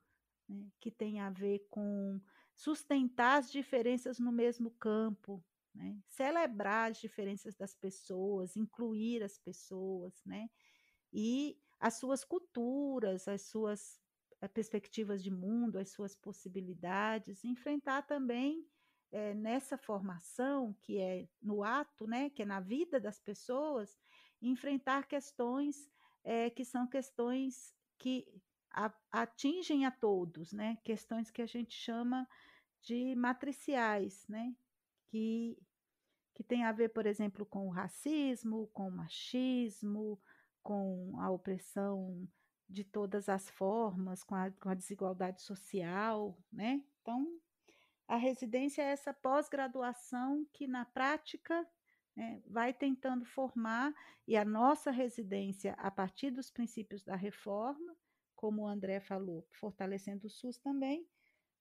né? 0.47 0.65
que 0.79 0.89
tem 0.89 1.19
a 1.19 1.29
ver 1.29 1.67
com 1.69 2.21
sustentar 2.55 3.37
as 3.37 3.51
diferenças 3.51 4.17
no 4.17 4.31
mesmo 4.31 4.71
campo, 4.71 5.43
né? 5.75 6.01
celebrar 6.07 6.89
as 6.89 6.97
diferenças 6.97 7.53
das 7.53 7.75
pessoas, 7.75 8.55
incluir 8.55 9.21
as 9.21 9.37
pessoas, 9.37 10.23
né? 10.25 10.49
e 11.11 11.59
as 11.81 11.95
suas 11.95 12.23
culturas, 12.23 13.27
as 13.27 13.41
suas 13.41 13.99
eh, 14.39 14.47
perspectivas 14.47 15.21
de 15.21 15.29
mundo, 15.29 15.79
as 15.79 15.89
suas 15.89 16.15
possibilidades, 16.15 17.43
enfrentar 17.43 18.03
também 18.03 18.65
é, 19.11 19.33
nessa 19.33 19.77
formação, 19.77 20.73
que 20.81 20.97
é 20.97 21.27
no 21.41 21.61
ato, 21.61 22.07
né, 22.07 22.29
que 22.29 22.43
é 22.43 22.45
na 22.45 22.61
vida 22.61 23.01
das 23.01 23.19
pessoas, 23.19 23.97
enfrentar 24.41 25.07
questões 25.07 25.89
é, 26.29 26.47
que 26.47 26.63
são 26.63 26.85
questões 26.85 27.75
que 27.97 28.31
a, 28.69 28.93
atingem 29.11 29.87
a 29.87 29.89
todos, 29.89 30.53
né? 30.53 30.77
Questões 30.83 31.31
que 31.31 31.41
a 31.41 31.47
gente 31.47 31.73
chama 31.73 32.29
de 32.83 33.15
matriciais, 33.15 34.27
né? 34.27 34.55
Que, 35.07 35.57
que 36.35 36.43
tem 36.43 36.65
a 36.65 36.71
ver, 36.71 36.89
por 36.89 37.07
exemplo, 37.07 37.47
com 37.47 37.65
o 37.65 37.71
racismo, 37.71 38.67
com 38.67 38.89
o 38.89 38.91
machismo, 38.91 40.21
com 40.61 41.19
a 41.19 41.31
opressão 41.31 42.29
de 42.69 42.83
todas 42.83 43.27
as 43.27 43.49
formas, 43.49 44.23
com 44.23 44.35
a, 44.35 44.51
com 44.51 44.69
a 44.69 44.75
desigualdade 44.75 45.41
social, 45.41 46.37
né? 46.53 46.85
Então, 47.01 47.25
a 48.07 48.17
residência 48.17 48.83
é 48.83 48.91
essa 48.91 49.11
pós-graduação 49.11 50.45
que, 50.53 50.67
na 50.67 50.85
prática, 50.85 51.67
né, 52.19 52.41
vai 52.45 52.73
tentando 52.73 53.23
formar, 53.23 53.93
e 54.27 54.35
a 54.35 54.43
nossa 54.43 54.91
residência, 54.91 55.71
a 55.77 55.89
partir 55.89 56.31
dos 56.31 56.51
princípios 56.51 57.01
da 57.01 57.15
reforma, 57.15 57.95
como 58.35 58.63
o 58.63 58.67
André 58.67 58.99
falou, 58.99 59.47
fortalecendo 59.53 60.27
o 60.27 60.29
SUS 60.29 60.57
também, 60.57 61.07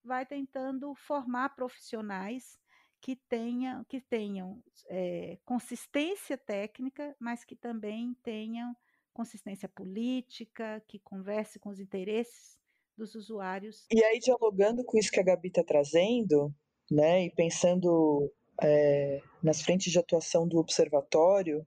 vai 0.03 0.27
tentando 0.27 0.93
formar 0.97 1.51
profissionais 1.51 2.59
que 3.01 3.15
tenham, 3.15 3.85
que 3.85 4.01
tenham 4.01 4.61
é, 4.89 5.39
consistência 5.45 6.37
técnica, 6.37 7.15
mas 7.21 7.45
que 7.45 7.55
também 7.55 8.15
tenham 8.25 8.77
consistência 9.13 9.69
política, 9.69 10.83
que 10.89 10.99
converse 10.99 11.61
com 11.61 11.69
os 11.69 11.79
interesses 11.79 12.59
dos 12.97 13.15
usuários. 13.15 13.87
E 13.93 14.03
aí, 14.03 14.19
dialogando 14.19 14.85
com 14.85 14.99
isso 14.99 15.13
que 15.13 15.21
a 15.21 15.25
Gabi 15.25 15.49
está 15.49 15.63
trazendo, 15.63 16.53
né, 16.91 17.27
e 17.27 17.31
pensando 17.31 18.33
é, 18.63 19.21
nas 19.43 19.63
frentes 19.63 19.93
de 19.93 19.99
atuação 19.99 20.47
do 20.47 20.59
observatório, 20.59 21.67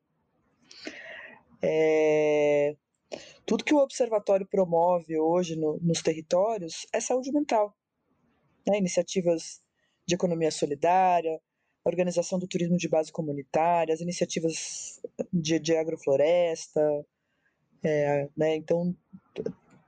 é, 1.62 2.76
tudo 3.46 3.64
que 3.64 3.74
o 3.74 3.80
observatório 3.80 4.48
promove 4.48 5.18
hoje 5.20 5.56
no, 5.56 5.78
nos 5.82 6.02
territórios 6.02 6.86
é 6.94 7.00
saúde 7.00 7.32
mental. 7.32 7.76
Né? 8.68 8.78
Iniciativas 8.78 9.62
de 10.08 10.16
economia 10.16 10.52
solidária, 10.52 11.40
organização 11.84 12.40
do 12.40 12.48
turismo 12.48 12.78
de 12.78 12.88
base 12.88 13.12
comunitária, 13.12 13.94
as 13.94 14.02
iniciativas 14.02 15.02
de, 15.32 15.60
de 15.60 15.76
agrofloresta. 15.76 17.06
É, 17.84 18.30
né? 18.38 18.56
Então, 18.56 18.96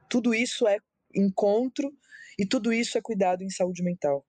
tudo 0.10 0.34
isso 0.34 0.68
é 0.68 0.78
encontro 1.14 1.92
e 2.38 2.46
tudo 2.46 2.74
isso 2.74 2.98
é 2.98 3.02
cuidado 3.02 3.44
em 3.44 3.50
saúde 3.50 3.84
mental. 3.84 4.26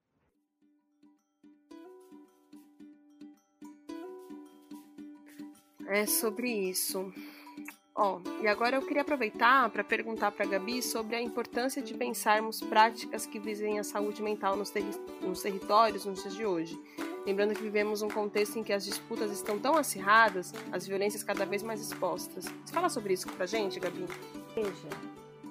É 5.95 6.07
sobre 6.07 6.51
isso. 6.51 7.13
Ó, 7.95 8.21
e 8.43 8.49
agora 8.49 8.75
eu 8.75 8.83
queria 8.85 9.03
aproveitar 9.03 9.71
para 9.71 9.85
perguntar 9.85 10.33
para 10.33 10.45
a 10.45 10.49
Gabi 10.49 10.83
sobre 10.83 11.15
a 11.15 11.23
importância 11.23 11.81
de 11.81 11.95
pensarmos 11.95 12.61
práticas 12.61 13.27
que 13.27 13.39
visem 13.39 13.79
a 13.79 13.85
saúde 13.85 14.21
mental 14.21 14.57
nos, 14.57 14.71
terri 14.71 14.91
nos 15.23 15.41
territórios 15.41 16.05
nos 16.05 16.21
dias 16.21 16.35
de 16.35 16.45
hoje. 16.45 16.77
Lembrando 17.25 17.55
que 17.55 17.63
vivemos 17.63 18.03
um 18.03 18.09
contexto 18.09 18.59
em 18.59 18.65
que 18.65 18.73
as 18.73 18.85
disputas 18.85 19.31
estão 19.31 19.57
tão 19.57 19.77
acirradas, 19.77 20.53
as 20.73 20.85
violências 20.85 21.23
cada 21.23 21.47
vez 21.47 21.63
mais 21.63 21.81
expostas. 21.81 22.45
Você 22.45 22.75
fala 22.75 22.89
sobre 22.89 23.13
isso 23.13 23.29
para 23.29 23.45
a 23.45 23.47
gente, 23.47 23.79
Gabi? 23.79 24.05
Veja, 24.53 24.89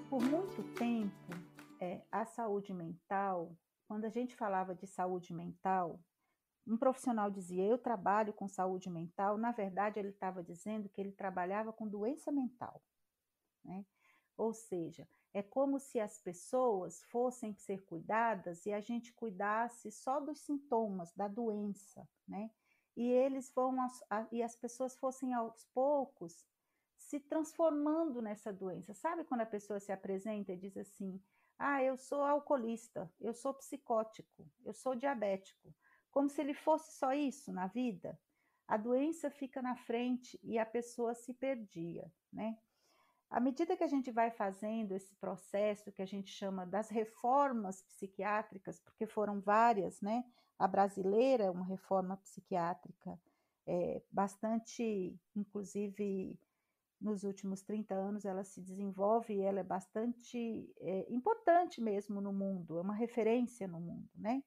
por 0.09 0.21
muito 0.21 0.61
tempo, 0.73 1.33
é, 1.79 2.01
a 2.11 2.25
saúde 2.25 2.73
mental, 2.73 3.55
quando 3.87 4.03
a 4.03 4.09
gente 4.09 4.35
falava 4.35 4.75
de 4.75 4.87
saúde 4.87 5.33
mental, 5.33 6.01
um 6.65 6.77
profissional 6.77 7.29
dizia, 7.29 7.65
eu 7.65 7.77
trabalho 7.77 8.33
com 8.33 8.47
saúde 8.47 8.89
mental, 8.89 9.37
na 9.37 9.51
verdade 9.51 9.99
ele 9.99 10.09
estava 10.09 10.41
dizendo 10.41 10.89
que 10.89 11.01
ele 11.01 11.11
trabalhava 11.11 11.73
com 11.73 11.87
doença 11.87 12.31
mental. 12.31 12.81
Né? 13.63 13.85
Ou 14.37 14.53
seja, 14.53 15.07
é 15.33 15.41
como 15.41 15.79
se 15.79 15.99
as 15.99 16.19
pessoas 16.19 17.03
fossem 17.05 17.55
ser 17.55 17.83
cuidadas 17.85 18.65
e 18.65 18.71
a 18.71 18.79
gente 18.79 19.11
cuidasse 19.13 19.91
só 19.91 20.19
dos 20.19 20.39
sintomas 20.41 21.11
da 21.13 21.27
doença, 21.27 22.07
né? 22.27 22.51
E 22.95 23.09
eles 23.09 23.51
vão 23.51 23.75
e 24.31 24.43
as 24.43 24.55
pessoas 24.55 24.95
fossem 24.95 25.33
aos 25.33 25.65
poucos 25.73 26.45
se 26.95 27.19
transformando 27.19 28.21
nessa 28.21 28.53
doença. 28.53 28.93
Sabe 28.93 29.23
quando 29.23 29.41
a 29.41 29.45
pessoa 29.45 29.79
se 29.79 29.91
apresenta 29.91 30.53
e 30.53 30.57
diz 30.57 30.77
assim: 30.77 31.19
"Ah, 31.57 31.81
eu 31.81 31.97
sou 31.97 32.21
alcoolista, 32.21 33.11
eu 33.19 33.33
sou 33.33 33.53
psicótico, 33.55 34.47
eu 34.63 34.73
sou 34.73 34.93
diabético" 34.95 35.73
como 36.13 36.29
se 36.29 36.39
ele 36.39 36.53
fosse 36.53 36.93
só 36.93 37.11
isso 37.11 37.51
na 37.51 37.67
vida. 37.67 38.17
A 38.67 38.77
doença 38.77 39.29
fica 39.29 39.61
na 39.61 39.75
frente 39.75 40.39
e 40.43 40.57
a 40.57 40.65
pessoa 40.65 41.13
se 41.13 41.33
perdia, 41.33 42.09
né? 42.31 42.57
À 43.29 43.39
medida 43.39 43.75
que 43.75 43.83
a 43.83 43.87
gente 43.87 44.11
vai 44.11 44.29
fazendo 44.29 44.93
esse 44.93 45.15
processo 45.15 45.91
que 45.91 46.03
a 46.03 46.05
gente 46.05 46.31
chama 46.31 46.67
das 46.67 46.89
reformas 46.89 47.81
psiquiátricas, 47.81 48.79
porque 48.79 49.07
foram 49.07 49.41
várias, 49.41 49.99
né? 50.01 50.23
A 50.57 50.67
brasileira 50.67 51.45
é 51.45 51.49
uma 51.49 51.65
reforma 51.65 52.15
psiquiátrica 52.17 53.19
é, 53.65 54.03
bastante, 54.11 55.19
inclusive, 55.35 56.39
nos 57.01 57.23
últimos 57.23 57.61
30 57.63 57.95
anos 57.95 58.23
ela 58.23 58.43
se 58.43 58.61
desenvolve 58.61 59.33
e 59.33 59.41
ela 59.41 59.59
é 59.59 59.63
bastante 59.63 60.71
é, 60.79 61.11
importante 61.11 61.81
mesmo 61.81 62.21
no 62.21 62.31
mundo, 62.31 62.77
é 62.77 62.81
uma 62.81 62.93
referência 62.93 63.67
no 63.67 63.79
mundo, 63.79 64.09
né? 64.15 64.43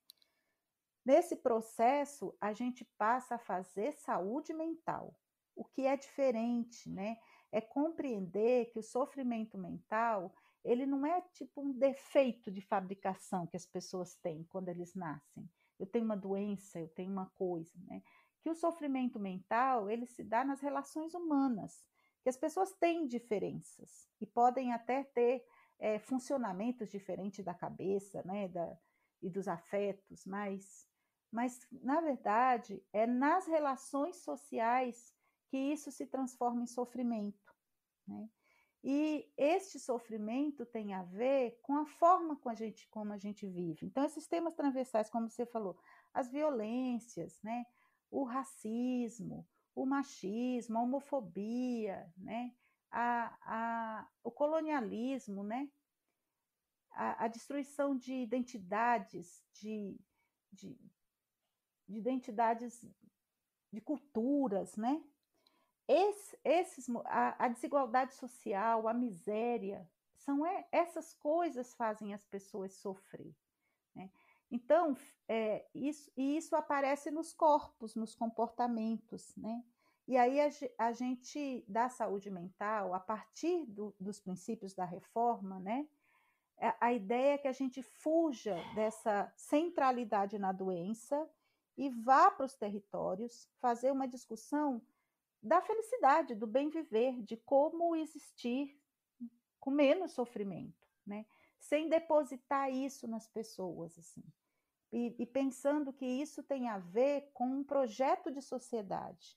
Nesse 1.06 1.36
processo, 1.36 2.36
a 2.40 2.52
gente 2.52 2.84
passa 2.98 3.36
a 3.36 3.38
fazer 3.38 3.92
saúde 3.92 4.52
mental, 4.52 5.14
o 5.54 5.64
que 5.64 5.86
é 5.86 5.96
diferente, 5.96 6.90
né? 6.90 7.16
É 7.52 7.60
compreender 7.60 8.72
que 8.72 8.78
o 8.80 8.82
sofrimento 8.82 9.56
mental, 9.56 10.34
ele 10.64 10.84
não 10.84 11.06
é 11.06 11.20
tipo 11.32 11.62
um 11.62 11.72
defeito 11.72 12.50
de 12.50 12.60
fabricação 12.60 13.46
que 13.46 13.56
as 13.56 13.64
pessoas 13.64 14.16
têm 14.16 14.42
quando 14.50 14.68
eles 14.68 14.96
nascem. 14.96 15.48
Eu 15.78 15.86
tenho 15.86 16.04
uma 16.04 16.16
doença, 16.16 16.80
eu 16.80 16.88
tenho 16.88 17.12
uma 17.12 17.26
coisa, 17.36 17.78
né? 17.84 18.02
Que 18.40 18.50
o 18.50 18.54
sofrimento 18.56 19.20
mental, 19.20 19.88
ele 19.88 20.06
se 20.06 20.24
dá 20.24 20.44
nas 20.44 20.60
relações 20.60 21.14
humanas 21.14 21.86
que 22.20 22.28
as 22.28 22.36
pessoas 22.36 22.72
têm 22.72 23.06
diferenças 23.06 24.10
e 24.20 24.26
podem 24.26 24.72
até 24.72 25.04
ter 25.04 25.46
é, 25.78 26.00
funcionamentos 26.00 26.90
diferentes 26.90 27.44
da 27.44 27.54
cabeça, 27.54 28.20
né, 28.24 28.48
da, 28.48 28.76
e 29.22 29.30
dos 29.30 29.48
afetos, 29.48 30.24
mas, 30.24 30.86
mas 31.36 31.68
na 31.70 32.00
verdade 32.00 32.82
é 32.94 33.06
nas 33.06 33.46
relações 33.46 34.16
sociais 34.16 35.14
que 35.48 35.58
isso 35.58 35.92
se 35.92 36.06
transforma 36.06 36.62
em 36.62 36.66
sofrimento, 36.66 37.54
né? 38.08 38.26
E 38.82 39.30
este 39.36 39.78
sofrimento 39.78 40.64
tem 40.64 40.94
a 40.94 41.02
ver 41.02 41.58
com 41.60 41.76
a 41.76 41.84
forma 41.84 42.36
como 42.36 42.52
a 42.52 42.54
gente, 42.54 42.88
como 42.88 43.12
a 43.12 43.18
gente 43.18 43.46
vive. 43.46 43.84
Então, 43.84 44.04
esses 44.04 44.26
temas 44.26 44.54
transversais, 44.54 45.10
como 45.10 45.28
você 45.28 45.44
falou, 45.44 45.76
as 46.14 46.30
violências, 46.30 47.38
né? 47.42 47.66
o 48.10 48.22
racismo, 48.22 49.46
o 49.74 49.84
machismo, 49.84 50.78
a 50.78 50.82
homofobia, 50.82 52.10
né? 52.16 52.54
a, 52.90 53.36
a, 53.42 54.08
o 54.22 54.30
colonialismo, 54.30 55.42
né? 55.42 55.68
a, 56.92 57.24
a 57.24 57.28
destruição 57.28 57.96
de 57.96 58.14
identidades, 58.14 59.44
de, 59.52 59.98
de, 60.52 60.78
de, 61.88 61.98
identidades, 61.98 62.84
de 63.72 63.80
culturas, 63.80 64.76
né? 64.76 65.02
Esse, 65.88 66.38
esses, 66.42 66.88
a, 67.04 67.44
a 67.44 67.48
desigualdade 67.48 68.14
social, 68.14 68.88
a 68.88 68.94
miséria, 68.94 69.88
são 70.16 70.42
essas 70.72 71.14
coisas 71.14 71.74
fazem 71.74 72.12
as 72.12 72.24
pessoas 72.26 72.72
sofrer. 72.74 73.32
Né? 73.94 74.10
Então, 74.50 74.96
é, 75.28 75.64
isso, 75.74 76.10
e 76.16 76.36
isso 76.36 76.56
aparece 76.56 77.10
nos 77.10 77.32
corpos, 77.32 77.94
nos 77.94 78.14
comportamentos, 78.14 79.34
né? 79.36 79.64
E 80.08 80.16
aí 80.16 80.40
a, 80.40 80.48
a 80.78 80.92
gente, 80.92 81.64
da 81.66 81.88
saúde 81.88 82.30
mental, 82.30 82.94
a 82.94 83.00
partir 83.00 83.66
do, 83.66 83.94
dos 83.98 84.20
princípios 84.20 84.72
da 84.72 84.84
reforma, 84.84 85.58
né? 85.58 85.88
A, 86.58 86.66
é, 86.66 86.76
a 86.80 86.92
ideia 86.92 87.34
é 87.34 87.38
que 87.38 87.48
a 87.48 87.52
gente 87.52 87.82
fuja 87.82 88.56
dessa 88.74 89.32
centralidade 89.36 90.38
na 90.38 90.52
doença 90.52 91.28
e 91.76 91.90
vá 91.90 92.30
para 92.30 92.46
os 92.46 92.54
territórios 92.54 93.48
fazer 93.60 93.90
uma 93.90 94.08
discussão 94.08 94.80
da 95.42 95.60
felicidade, 95.60 96.34
do 96.34 96.46
bem 96.46 96.70
viver, 96.70 97.22
de 97.22 97.36
como 97.36 97.94
existir 97.94 98.80
com 99.60 99.70
menos 99.70 100.12
sofrimento, 100.12 100.86
né? 101.06 101.26
sem 101.58 101.88
depositar 101.88 102.72
isso 102.72 103.06
nas 103.06 103.28
pessoas, 103.28 103.98
assim. 103.98 104.24
E, 104.92 105.14
e, 105.18 105.26
pensando 105.26 105.92
que 105.92 106.06
isso 106.06 106.42
tem 106.42 106.68
a 106.68 106.78
ver 106.78 107.30
com 107.34 107.46
um 107.46 107.64
projeto 107.64 108.30
de 108.30 108.40
sociedade. 108.40 109.36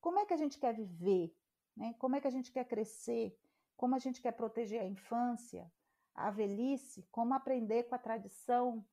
Como 0.00 0.18
é 0.18 0.26
que 0.26 0.34
a 0.34 0.36
gente 0.36 0.58
quer 0.58 0.74
viver? 0.74 1.34
Né? 1.74 1.94
Como 1.98 2.14
é 2.14 2.20
que 2.20 2.26
a 2.26 2.30
gente 2.30 2.52
quer 2.52 2.66
crescer? 2.66 3.36
Como 3.76 3.94
a 3.94 3.98
gente 3.98 4.20
quer 4.20 4.32
proteger 4.32 4.82
a 4.82 4.86
infância, 4.86 5.72
a 6.14 6.30
velhice? 6.30 7.08
Como 7.10 7.32
aprender 7.32 7.84
com 7.84 7.94
a 7.94 7.98
tradição? 7.98 8.86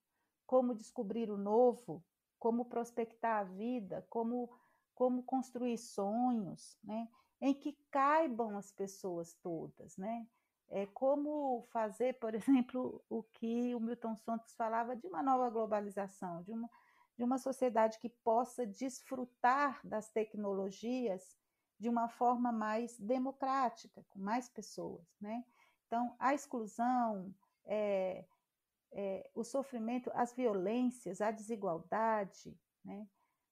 Como 0.46 0.74
descobrir 0.74 1.30
o 1.30 1.38
novo? 1.38 2.04
Como 2.42 2.66
prospectar 2.66 3.40
a 3.40 3.44
vida? 3.44 4.06
Como, 4.10 4.50
como 4.94 5.24
construir 5.24 5.78
sonhos? 5.78 6.78
Né? 6.84 7.08
Em 7.40 7.54
que 7.54 7.78
caibam 7.90 8.58
as 8.58 8.70
pessoas 8.72 9.34
todas, 9.42 9.96
né? 9.96 10.28
é, 10.72 10.86
como 10.88 11.68
fazer, 11.72 12.14
por 12.14 12.34
exemplo, 12.34 13.04
o 13.10 13.22
que 13.22 13.76
o 13.76 13.80
Milton 13.80 14.16
Santos 14.16 14.56
falava 14.56 14.96
de 14.96 15.06
uma 15.06 15.22
nova 15.22 15.50
globalização, 15.50 16.42
de 16.42 16.54
uma, 16.54 16.70
de 17.18 17.24
uma 17.24 17.38
sociedade 17.38 18.00
que 18.00 18.10
possa 18.10 18.66
desfrutar 18.66 19.86
das 19.86 20.10
tecnologias 20.10 21.38
de 21.78 21.90
uma 21.90 22.08
forma 22.08 22.52
mais 22.52 22.98
democrática, 22.98 24.04
com 24.10 24.20
mais 24.20 24.48
pessoas. 24.48 25.06
Né? 25.20 25.44
Então, 25.88 26.16
a 26.18 26.34
exclusão, 26.34 27.34
é, 27.66 28.26
é, 28.92 29.30
o 29.34 29.44
sofrimento, 29.44 30.12
as 30.14 30.34
violências, 30.34 31.22
a 31.22 31.32
desigualdade, 31.32 32.58
né? 32.84 33.08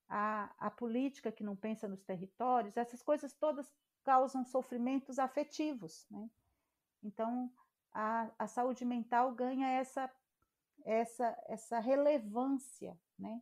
a, 0.08 0.54
a 0.58 0.71
política 0.71 1.32
que 1.32 1.43
não 1.43 1.56
pensa 1.56 1.88
nos 1.88 2.04
territórios, 2.04 2.78
essas 2.78 3.02
coisas 3.02 3.34
todas 3.34 3.71
causam 4.04 4.43
sofrimentos 4.43 5.19
afetivos. 5.19 6.08
Né? 6.10 6.30
Então, 7.04 7.52
a, 7.93 8.30
a 8.38 8.47
saúde 8.47 8.84
mental 8.84 9.34
ganha 9.34 9.67
essa, 9.69 10.12
essa, 10.86 11.43
essa 11.47 11.80
relevância, 11.80 12.99
né? 13.17 13.41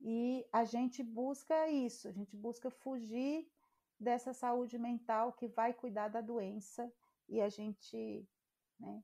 E 0.00 0.46
a 0.52 0.64
gente 0.64 1.02
busca 1.02 1.68
isso, 1.68 2.06
a 2.06 2.12
gente 2.12 2.36
busca 2.36 2.70
fugir 2.70 3.50
dessa 3.98 4.32
saúde 4.32 4.78
mental 4.78 5.32
que 5.32 5.48
vai 5.48 5.74
cuidar 5.74 6.06
da 6.06 6.20
doença 6.20 6.92
e 7.28 7.40
a 7.40 7.48
gente 7.48 8.24
né, 8.78 9.02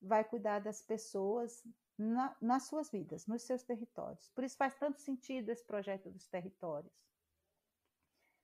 vai 0.00 0.24
cuidar 0.24 0.60
das 0.60 0.82
pessoas 0.82 1.64
na, 1.96 2.36
nas 2.40 2.64
suas 2.64 2.90
vidas, 2.90 3.26
nos 3.26 3.42
seus 3.42 3.62
territórios. 3.62 4.30
Por 4.30 4.44
isso 4.44 4.56
faz 4.56 4.74
tanto 4.74 5.00
sentido 5.00 5.50
esse 5.50 5.64
projeto 5.64 6.10
dos 6.10 6.28
territórios. 6.28 6.92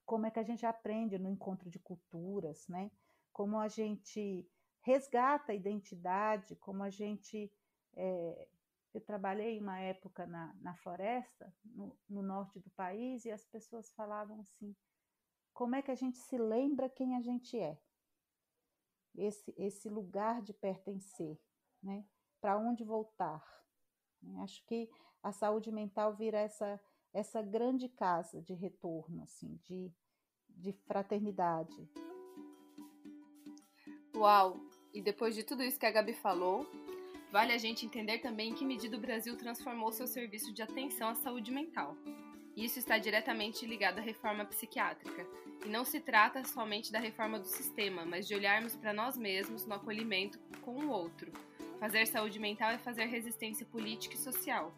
Como 0.05 0.27
é 0.27 0.31
que 0.31 0.41
a 0.41 0.43
gente 0.43 0.67
aprende 0.67 1.19
no 1.19 1.31
encontro 1.31 1.71
de 1.71 1.79
culturas, 1.79 2.67
né? 2.69 2.91
Como 3.33 3.59
a 3.59 3.69
gente 3.69 4.47
resgata 4.83 5.53
a 5.53 5.55
identidade, 5.55 6.57
como 6.57 6.83
a 6.83 6.91
gente. 6.91 7.51
É, 7.97 8.49
eu 8.93 9.01
trabalhei 9.01 9.59
uma 9.59 9.81
época 9.81 10.27
na, 10.27 10.55
na 10.61 10.75
floresta, 10.77 11.53
no, 11.65 11.97
no 12.09 12.23
norte 12.23 12.61
do 12.61 12.71
país, 12.71 13.25
e 13.25 13.31
as 13.31 13.45
pessoas 13.47 13.91
falavam 13.93 14.41
assim: 14.41 14.77
como 15.53 15.75
é 15.75 15.83
que 15.83 15.91
a 15.91 15.95
gente 15.95 16.19
se 16.19 16.37
lembra 16.37 16.91
quem 16.91 17.17
a 17.17 17.21
gente 17.21 17.59
é? 17.59 17.79
Esse, 19.17 19.55
esse 19.57 19.89
lugar 19.89 20.43
de 20.43 20.53
pertencer, 20.53 21.39
né? 21.83 22.05
Para 22.41 22.59
onde 22.59 22.85
voltar? 22.85 23.43
Acho 24.43 24.65
que 24.67 24.89
a 25.23 25.33
saúde 25.33 25.71
mental 25.71 26.15
vira 26.15 26.39
essa, 26.39 26.81
essa 27.13 27.41
grande 27.41 27.89
casa 27.89 28.43
de 28.43 28.55
retorno, 28.55 29.23
assim, 29.23 29.59
de, 29.63 29.93
de 30.49 30.73
fraternidade. 30.87 31.89
Uau! 34.15 34.61
E 34.93 35.03
depois 35.03 35.35
de 35.35 35.43
tudo 35.43 35.63
isso 35.63 35.79
que 35.79 35.87
a 35.87 35.91
Gabi 35.91 36.13
falou, 36.13 36.67
vale 37.33 37.53
a 37.53 37.59
gente 37.59 37.85
entender 37.85 38.19
também 38.19 38.51
em 38.51 38.55
que 38.55 38.65
medida 38.65 38.97
o 38.97 39.01
Brasil 39.01 39.37
transformou 39.37 39.91
seu 39.93 40.07
serviço 40.07 40.53
de 40.53 40.63
atenção 40.63 41.09
à 41.09 41.15
saúde 41.15 41.51
mental. 41.51 41.97
Isso 42.57 42.79
está 42.79 42.97
diretamente 42.99 43.67
ligado 43.67 43.99
à 43.99 44.03
reforma 44.03 44.45
psiquiátrica. 44.45 45.27
E 45.65 45.69
não 45.69 45.85
se 45.85 45.99
trata 45.99 46.45
somente 46.45 46.93
da 46.93 46.99
reforma 46.99 47.39
do 47.39 47.47
sistema, 47.47 48.05
mas 48.05 48.27
de 48.27 48.35
olharmos 48.35 48.77
para 48.77 48.93
nós 48.93 49.17
mesmos 49.17 49.65
no 49.65 49.75
acolhimento 49.75 50.39
com 50.61 50.73
o 50.73 50.91
outro. 50.91 51.33
Fazer 51.81 52.07
saúde 52.07 52.39
mental 52.39 52.71
é 52.71 52.79
fazer 52.79 53.07
resistência 53.07 53.65
política 53.67 54.15
e 54.15 54.19
social. 54.19 54.73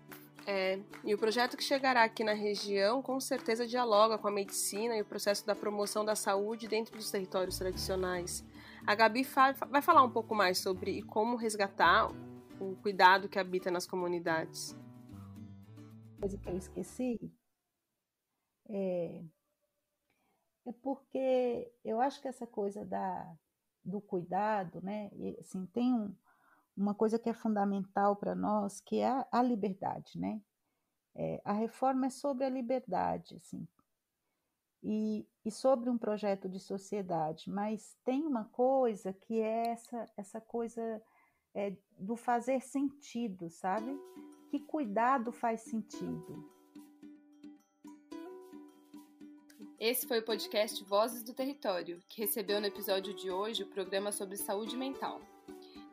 É, 0.47 0.79
e 1.05 1.13
o 1.13 1.19
projeto 1.19 1.57
que 1.57 1.65
chegará 1.65 2.05
aqui 2.05 2.23
na 2.23 2.33
região 2.33 3.03
com 3.03 3.19
certeza 3.19 3.67
dialoga 3.67 4.17
com 4.17 4.29
a 4.29 4.31
medicina 4.31 4.97
e 4.97 5.03
o 5.03 5.05
processo 5.05 5.45
da 5.45 5.57
promoção 5.57 6.05
da 6.05 6.15
saúde 6.15 6.69
dentro 6.69 6.97
dos 6.97 7.11
territórios 7.11 7.59
tradicionais. 7.59 8.45
A 8.87 8.95
Gabi 8.95 9.27
vai 9.69 9.83
falar 9.83 10.05
um 10.05 10.11
pouco 10.11 10.37
mais 10.37 10.59
sobre 10.59 11.03
como 11.03 11.37
resgatar 11.37 12.09
o 12.61 12.77
cuidado 12.77 13.29
que 13.29 13.41
habita 13.41 13.73
nas 13.73 13.87
comunidades. 13.89 14.77
Coisa 16.21 16.39
que 16.39 16.49
eu 16.49 16.57
esqueci 16.57 17.19
é, 18.69 19.25
é 20.67 20.73
porque 20.83 21.73
eu 21.85 22.01
acho 22.01 22.21
que 22.21 22.29
essa 22.29 22.47
coisa 22.47 22.85
da, 22.85 23.33
do 23.85 24.01
cuidado, 24.01 24.81
né? 24.83 25.11
E, 25.15 25.37
assim, 25.41 25.65
tem 25.67 25.95
um, 25.95 26.15
uma 26.77 26.95
coisa 26.95 27.19
que 27.19 27.31
é 27.31 27.35
fundamental 27.35 28.17
para 28.17 28.35
nós, 28.35 28.81
que 28.81 28.99
é 28.99 29.09
a, 29.09 29.27
a 29.31 29.43
liberdade, 29.43 30.19
né? 30.19 30.41
É, 31.15 31.41
a 31.45 31.53
reforma 31.53 32.07
é 32.07 32.11
sobre 32.11 32.45
a 32.45 32.51
liberdade, 32.51 33.37
assim, 33.37 33.67
e, 34.83 35.27
e 35.45 35.51
sobre 35.51 35.89
um 35.89 35.97
projeto 35.97 36.49
de 36.49 36.61
sociedade, 36.61 37.51
mas 37.51 37.97
tem 38.05 38.27
uma 38.27 38.45
coisa 38.45 39.13
que 39.13 39.41
é 39.41 39.69
essa, 39.69 40.07
essa 40.17 40.41
coisa 40.41 41.03
é, 41.55 41.75
do 41.99 42.17
fazer 42.17 42.61
sentido, 42.61 43.49
sabe? 43.49 43.99
Que 44.51 44.61
cuidado 44.61 45.33
faz 45.33 45.63
sentido. 45.63 46.56
Esse 49.89 50.05
foi 50.05 50.19
o 50.19 50.23
podcast 50.25 50.83
Vozes 50.83 51.23
do 51.23 51.33
Território, 51.33 52.03
que 52.09 52.21
recebeu 52.21 52.61
no 52.61 52.67
episódio 52.67 53.15
de 53.15 53.31
hoje 53.31 53.63
o 53.63 53.69
programa 53.69 54.11
sobre 54.11 54.37
saúde 54.37 54.77
mental. 54.77 55.21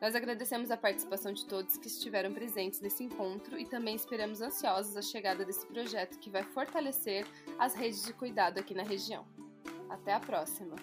Nós 0.02 0.16
agradecemos 0.16 0.72
a 0.72 0.76
participação 0.76 1.32
de 1.32 1.46
todos 1.46 1.76
que 1.76 1.86
estiveram 1.86 2.34
presentes 2.34 2.80
nesse 2.80 3.04
encontro 3.04 3.56
e 3.56 3.64
também 3.64 3.94
esperamos 3.94 4.40
ansiosos 4.40 4.96
a 4.96 5.00
chegada 5.00 5.44
desse 5.44 5.64
projeto 5.64 6.18
que 6.18 6.28
vai 6.28 6.42
fortalecer 6.42 7.24
as 7.56 7.76
redes 7.76 8.04
de 8.04 8.12
cuidado 8.12 8.58
aqui 8.58 8.74
na 8.74 8.82
região. 8.82 9.24
Até 9.88 10.12
a 10.12 10.18
próxima! 10.18 10.74